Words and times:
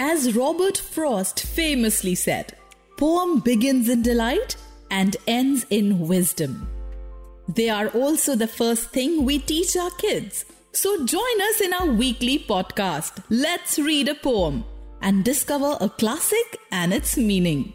As 0.00 0.36
Robert 0.36 0.78
Frost 0.78 1.40
famously 1.40 2.14
said, 2.14 2.52
poem 2.96 3.40
begins 3.40 3.88
in 3.88 4.02
delight 4.02 4.54
and 4.92 5.16
ends 5.26 5.66
in 5.70 5.98
wisdom. 5.98 6.68
They 7.48 7.68
are 7.68 7.88
also 7.88 8.36
the 8.36 8.46
first 8.46 8.90
thing 8.90 9.24
we 9.24 9.40
teach 9.40 9.76
our 9.76 9.90
kids. 9.90 10.44
So 10.70 11.04
join 11.04 11.40
us 11.50 11.60
in 11.60 11.72
our 11.72 11.86
weekly 11.86 12.38
podcast, 12.38 13.24
Let's 13.28 13.76
Read 13.76 14.06
a 14.06 14.14
Poem, 14.14 14.64
and 15.02 15.24
discover 15.24 15.76
a 15.80 15.88
classic 15.88 16.60
and 16.70 16.94
its 16.94 17.16
meaning. 17.16 17.72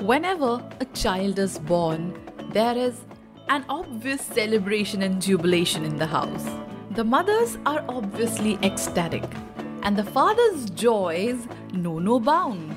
Whenever 0.00 0.68
a 0.80 0.84
child 0.94 1.38
is 1.38 1.60
born, 1.60 2.18
there 2.50 2.76
is 2.76 3.04
an 3.48 3.64
obvious 3.68 4.22
celebration 4.22 5.02
and 5.02 5.22
jubilation 5.22 5.84
in 5.84 5.96
the 5.96 6.06
house. 6.06 6.65
The 6.96 7.04
mothers 7.04 7.58
are 7.66 7.84
obviously 7.90 8.54
ecstatic, 8.62 9.22
and 9.82 9.98
the 9.98 10.10
father's 10.12 10.70
joys 10.70 11.46
know 11.74 11.98
no 11.98 12.18
bound. 12.18 12.74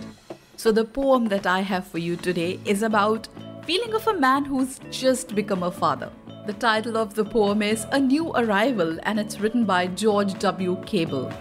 So, 0.57 0.73
the 0.73 0.83
poem 0.83 1.29
that 1.29 1.47
I 1.47 1.61
have 1.61 1.87
for 1.87 1.99
you 1.99 2.17
today 2.17 2.59
is 2.65 2.83
about 2.83 3.29
feeling 3.63 3.93
of 3.93 4.05
a 4.07 4.19
man 4.19 4.43
who's 4.43 4.81
just 4.91 5.33
become 5.35 5.63
a 5.63 5.71
father. 5.71 6.11
The 6.47 6.51
title 6.51 6.97
of 6.97 7.13
the 7.13 7.23
poem 7.23 7.61
is 7.61 7.85
A 7.93 7.99
New 8.01 8.33
Arrival, 8.33 8.99
and 9.03 9.21
it's 9.21 9.39
written 9.39 9.63
by 9.63 9.87
George 9.87 10.37
W. 10.39 10.75
Cable. 10.85 11.31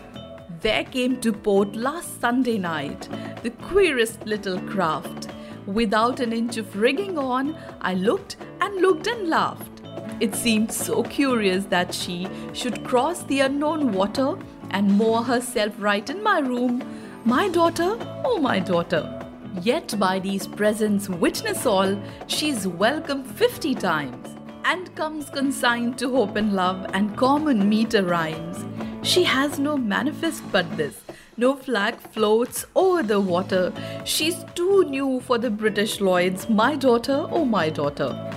There 0.61 0.85
came 0.85 1.21
to 1.23 1.33
port 1.33 1.75
last 1.75 2.21
Sunday 2.21 2.59
night 2.59 3.09
the 3.43 3.51
queerest 3.51 4.25
little 4.25 4.61
craft. 4.61 5.27
Without 5.67 6.21
an 6.21 6.33
inch 6.33 6.59
of 6.59 6.77
rigging 6.77 7.19
on, 7.19 7.57
I 7.81 7.95
looked 7.95 8.37
and 8.61 8.81
looked 8.81 9.09
and 9.09 9.29
laughed. 9.29 9.78
It 10.21 10.35
seemed 10.35 10.73
so 10.73 11.05
curious 11.05 11.65
that 11.67 11.95
she 11.95 12.29
should 12.53 12.85
cross 12.85 13.23
the 13.23 13.41
unknown 13.41 13.93
water 13.93 14.37
and 14.71 14.93
moor 14.93 15.23
herself 15.23 15.75
right 15.79 16.11
in 16.11 16.23
my 16.23 16.41
room. 16.41 16.83
My 17.25 17.49
daughter, 17.49 17.97
oh 18.25 18.39
my 18.39 18.59
daughter. 18.59 19.15
Yet 19.63 19.95
by 19.99 20.19
these 20.19 20.47
presents 20.47 21.09
witness 21.09 21.67
all, 21.67 21.97
she's 22.27 22.67
welcome 22.67 23.23
fifty 23.23 23.75
times 23.75 24.29
and 24.65 24.95
comes 24.97 25.31
consigned 25.31 25.99
to 25.99 26.11
hope 26.11 26.37
and 26.37 26.53
love 26.53 26.85
and 26.95 27.17
common 27.17 27.69
meter 27.69 28.05
rhymes. 28.05 28.65
She 29.03 29.23
has 29.23 29.59
no 29.59 29.77
manifest 29.77 30.43
but 30.51 30.77
this. 30.77 31.01
No 31.37 31.55
flag 31.55 32.01
floats 32.01 32.67
over 32.75 33.05
the 33.05 33.21
water. 33.21 33.73
She's 34.05 34.45
too 34.57 34.85
new 34.85 35.21
for 35.21 35.39
the 35.39 35.51
British 35.51 36.01
Lloyds. 36.01 36.49
My 36.51 36.75
daughter, 36.75 37.27
oh 37.31 37.45
my 37.45 37.71
daughter. 37.71 38.28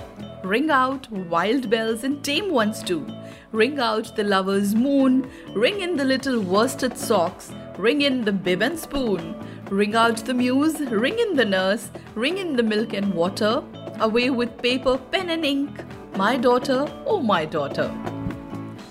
Ring 0.44 0.70
out 0.70 1.08
wild 1.10 1.70
bells 1.70 2.02
and 2.02 2.22
tame 2.24 2.50
ones 2.50 2.82
too. 2.82 3.06
Ring 3.52 3.78
out 3.78 4.16
the 4.16 4.24
lover's 4.24 4.74
moon. 4.74 5.30
Ring 5.54 5.80
in 5.80 5.96
the 5.96 6.04
little 6.04 6.40
worsted 6.40 6.98
socks. 6.98 7.52
Ring 7.78 8.02
in 8.02 8.24
the 8.24 8.32
bib 8.32 8.60
and 8.60 8.76
spoon. 8.76 9.36
Ring 9.70 9.94
out 9.94 10.16
the 10.16 10.34
muse. 10.34 10.80
Ring 10.80 11.18
in 11.18 11.36
the 11.36 11.44
nurse. 11.44 11.90
Ring 12.16 12.38
in 12.38 12.56
the 12.56 12.62
milk 12.62 12.92
and 12.92 13.14
water. 13.14 13.62
Away 14.00 14.30
with 14.30 14.60
paper, 14.60 14.98
pen, 14.98 15.30
and 15.30 15.44
ink. 15.44 15.70
My 16.16 16.36
daughter, 16.36 16.86
oh 17.06 17.20
my 17.20 17.44
daughter. 17.44 17.94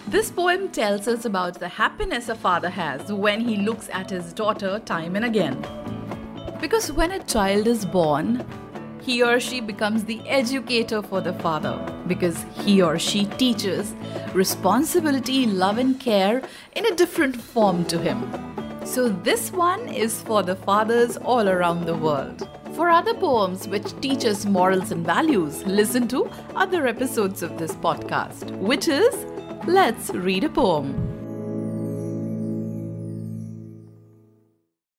This 0.07 0.31
poem 0.31 0.69
tells 0.69 1.07
us 1.07 1.25
about 1.25 1.59
the 1.59 1.67
happiness 1.67 2.29
a 2.29 2.35
father 2.35 2.69
has 2.69 3.11
when 3.11 3.41
he 3.41 3.57
looks 3.57 3.89
at 3.91 4.09
his 4.09 4.31
daughter 4.31 4.79
time 4.79 5.17
and 5.17 5.25
again. 5.25 5.65
Because 6.61 6.91
when 6.91 7.11
a 7.11 7.23
child 7.23 7.67
is 7.67 7.85
born, 7.85 8.45
he 9.01 9.23
or 9.23 9.39
she 9.39 9.59
becomes 9.59 10.03
the 10.03 10.21
educator 10.27 11.01
for 11.01 11.21
the 11.21 11.33
father 11.33 11.77
because 12.07 12.45
he 12.63 12.81
or 12.81 12.99
she 12.99 13.25
teaches 13.25 13.93
responsibility, 14.33 15.45
love, 15.45 15.77
and 15.77 15.99
care 15.99 16.41
in 16.75 16.85
a 16.85 16.95
different 16.95 17.35
form 17.35 17.83
to 17.85 17.97
him. 17.97 18.19
So, 18.85 19.09
this 19.09 19.51
one 19.51 19.87
is 19.89 20.21
for 20.21 20.43
the 20.43 20.55
fathers 20.55 21.17
all 21.17 21.47
around 21.47 21.85
the 21.85 21.95
world. 21.95 22.47
For 22.75 22.89
other 22.89 23.13
poems 23.13 23.67
which 23.67 23.99
teach 24.01 24.25
us 24.25 24.45
morals 24.45 24.91
and 24.91 25.05
values, 25.05 25.63
listen 25.65 26.07
to 26.09 26.29
other 26.55 26.87
episodes 26.87 27.43
of 27.43 27.57
this 27.57 27.73
podcast, 27.73 28.49
which 28.57 28.87
is 28.87 29.25
Let's 29.67 30.09
Read 30.11 30.45
a 30.45 30.49
Poem. 30.49 31.10